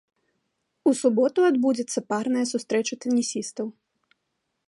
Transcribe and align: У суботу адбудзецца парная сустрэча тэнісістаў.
У 0.91 0.93
суботу 1.01 1.39
адбудзецца 1.49 1.99
парная 2.13 2.45
сустрэча 2.53 2.95
тэнісістаў. 3.05 3.67